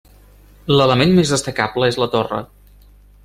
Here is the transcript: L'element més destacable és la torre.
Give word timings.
L'element 0.77 1.13
més 1.19 1.33
destacable 1.35 1.91
és 1.93 1.99
la 2.05 2.09
torre. 2.17 2.43